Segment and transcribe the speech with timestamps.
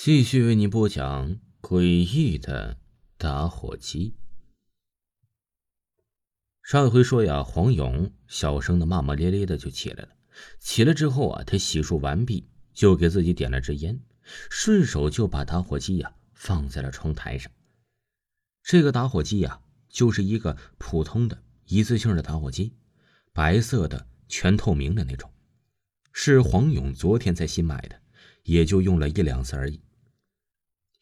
[0.00, 2.78] 继续为你播讲诡异的
[3.16, 4.14] 打火机。
[6.62, 10.10] 上一回说呀，黄勇小声的骂骂咧咧的就起来了。
[10.60, 14.00] 起来之后啊，他洗漱完毕，就给自己点了支烟，
[14.48, 17.50] 顺手就把打火机呀放在了窗台上。
[18.62, 22.72] 这个打火机呀，就是一个普通的一次性的打火机，
[23.32, 25.28] 白色的全透明的那种，
[26.12, 28.00] 是黄勇昨天才新买的，
[28.44, 29.82] 也就用了一两次而已。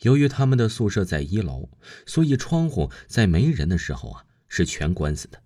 [0.00, 1.70] 由于他们的宿舍在一楼，
[2.06, 5.42] 所以窗户在没人的时候啊是全关死的。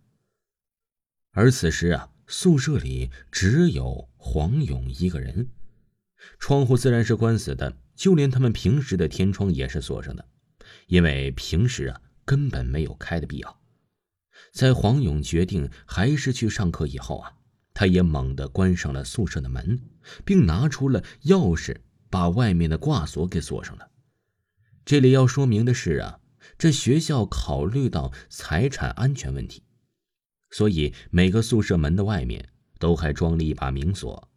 [1.33, 5.49] 而此时啊，宿舍里只有黄勇一个人，
[6.39, 10.25] 窗户自然是关死的，就连他们平时的天窗也是锁上的，
[10.87, 13.61] 因为平时啊根本没有开的必要。
[14.53, 17.33] 在黄勇决定还是去上课以后啊，
[17.73, 19.81] 他也猛地关上了宿舍的门，
[20.25, 21.77] 并拿出了钥匙，
[22.09, 23.90] 把外面的挂锁给锁上了。
[24.91, 26.19] 这里要说明的是啊，
[26.59, 29.63] 这学校考虑到财产安全问题，
[30.51, 32.49] 所以每个宿舍门的外面
[32.81, 34.29] 都还装了一把明锁，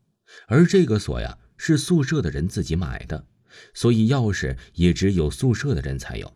[0.45, 3.26] 而这个锁呀是宿舍的人自己买的，
[3.73, 6.32] 所以钥匙也只有宿舍的人才有。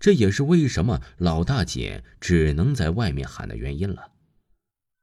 [0.00, 4.12] 这也是为什么老大姐只能在外面喊的原因了。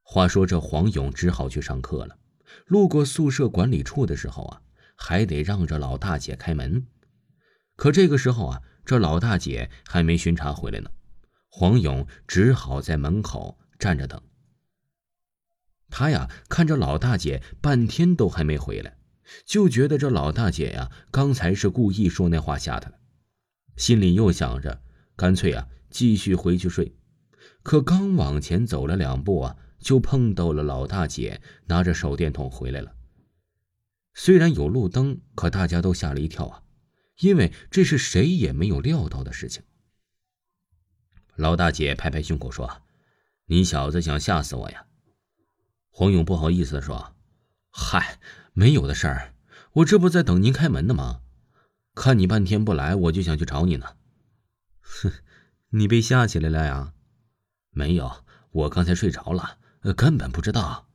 [0.01, 2.17] 话说这黄勇只好去上课了，
[2.65, 4.61] 路过宿舍管理处的时候啊，
[4.95, 6.87] 还得让着老大姐开门。
[7.79, 10.91] 可这个时候啊，这老大姐还没巡查回来呢，
[11.47, 14.21] 黄勇只好在门口站着等。
[15.89, 18.97] 他呀，看着老大姐半天都还没回来，
[19.45, 22.91] 就觉得这老大姐呀，刚才是故意说那话吓他，
[23.77, 24.81] 心里又想着，
[25.15, 26.93] 干脆啊，继续回去睡。
[27.63, 32.93] 可刚往前走了两步啊，就碰到了老大姐拿着手电筒回来了。
[34.13, 36.63] 虽然有路灯，可大家都吓了一跳啊。
[37.19, 39.63] 因为这是谁也没有料到的事情。
[41.35, 42.81] 老大姐拍拍胸口说
[43.47, 44.85] ：“你小子想吓死我呀？”
[45.89, 47.15] 黄勇不好意思的说
[47.71, 48.19] ：“嗨，
[48.53, 49.33] 没有的事儿，
[49.73, 51.21] 我这不在等您开门呢吗？
[51.93, 53.95] 看你半天不来，我就想去找你呢。”
[54.81, 55.11] 哼，
[55.69, 56.93] 你被吓起来了呀？
[57.71, 59.59] 没有，我刚才睡着了，
[59.95, 60.87] 根本不知道。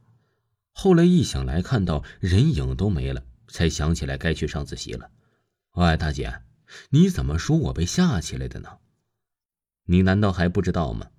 [0.72, 5.10] 后来一想来，看到人影都没了，才想起来该去上自习了。
[5.74, 6.40] 喂，大姐，
[6.90, 8.78] 你怎么说我被吓起来的呢？
[9.86, 11.10] 你难道还不知道吗？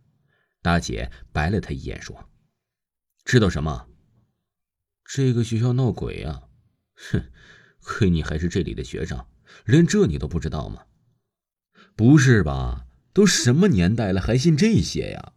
[0.62, 2.30] 大姐白了他一眼说
[3.26, 3.90] ：“知道什么？
[5.04, 6.44] 这个学校闹鬼啊！
[6.96, 7.30] 哼，
[7.82, 9.28] 亏你还是这里的学生，
[9.66, 10.86] 连这你都不知道吗？
[11.98, 12.88] 不是吧？
[13.12, 15.34] 都什么年代了，还信这些呀？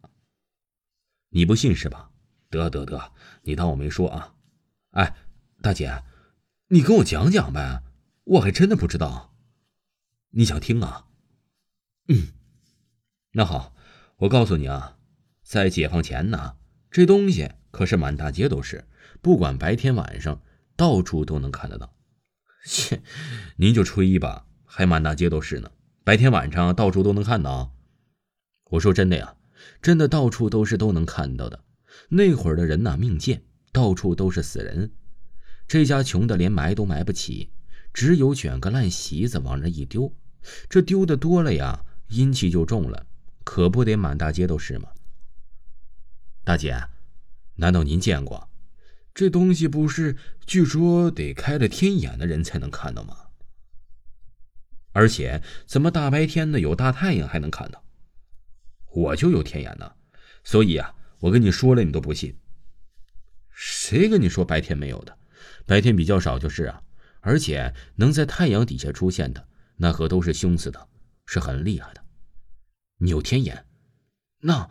[1.31, 2.13] 你不信是吧？
[2.51, 3.13] 得得得，
[3.43, 4.37] 你当我没说啊！
[4.91, 5.17] 哎，
[5.61, 6.05] 大姐，
[6.69, 7.83] 你跟我讲讲呗。”
[8.29, 9.35] 我还真的不知道，
[10.33, 11.07] 你想听啊？
[12.09, 12.29] 嗯，
[13.33, 13.75] 那好，
[14.19, 14.99] 我告诉你啊，
[15.43, 16.57] 在解放前呢，
[16.91, 18.87] 这东西可是满大街都是，
[19.23, 20.43] 不管白天晚上，
[20.77, 21.95] 到处都能看得到。
[22.67, 23.03] 切，
[23.57, 25.71] 您就吹吧，还满大街都是呢，
[26.05, 27.75] 白天晚上到处都能看到。
[28.73, 29.37] 我说真的呀，
[29.81, 31.65] 真的到处都是都能看到的。
[32.11, 34.93] 那会儿的人呐，命贱，到处都是死人，
[35.67, 37.53] 这家穷的连埋都埋不起。
[37.93, 40.15] 只有卷个烂席子往那一丢，
[40.69, 43.07] 这丢的多了呀，阴气就重了，
[43.45, 44.89] 可不得满大街都是吗？
[46.45, 46.81] 大姐，
[47.57, 48.49] 难道您见过？
[49.15, 50.17] 这东西不是
[50.47, 53.17] 据说得开了天眼的人才能看到吗？
[54.93, 57.83] 而且怎么大白天的有大太阳还能看到？
[58.95, 59.93] 我就有天眼呢，
[60.45, 62.37] 所以啊，我跟你说了你都不信。
[63.51, 65.19] 谁跟你说白天没有的？
[65.67, 66.83] 白天比较少就是啊。
[67.29, 69.47] 而且能在太阳底下出现的，
[69.77, 70.89] 那可都是凶死的，
[71.27, 72.03] 是很厉害的。
[72.97, 73.67] 你有天眼，
[74.41, 74.71] 那、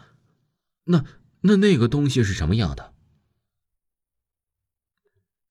[0.86, 1.06] 那、
[1.42, 2.96] 那那个东西是什么样的？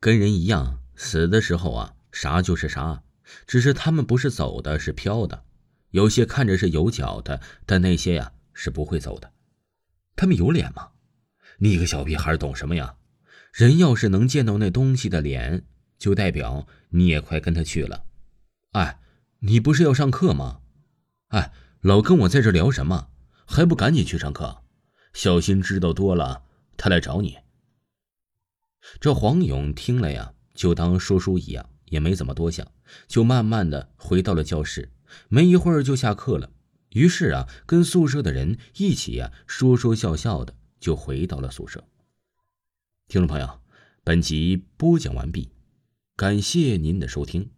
[0.00, 3.04] 跟人一样，死的时候啊，啥就是啥，
[3.46, 5.44] 只是他们不是走的，是飘的。
[5.90, 9.32] 有些看着是有脚的，但那些呀是不会走的。
[10.16, 10.90] 他们有脸吗？
[11.58, 12.96] 你个小屁孩懂什么呀？
[13.52, 15.64] 人要是能见到那东西的脸。
[15.98, 18.04] 就代表你也快跟他去了，
[18.72, 18.98] 哎，
[19.40, 20.60] 你不是要上课吗？
[21.28, 23.08] 哎，老跟我在这聊什么？
[23.46, 24.62] 还不赶紧去上课？
[25.12, 26.44] 小心知道多了，
[26.76, 27.38] 他来找你。
[29.00, 32.66] 这黄勇听了呀，就当说书一样，也没怎么多想，
[33.08, 34.92] 就慢慢的回到了教室。
[35.28, 36.50] 没一会儿就下课了，
[36.90, 41.82] 于是啊，跟宿舍的人一起呀，说说笑笑的就回到了宿舍。
[43.08, 43.60] 听众朋友，
[44.04, 45.55] 本集播讲完毕。
[46.16, 47.50] 感谢您的收听。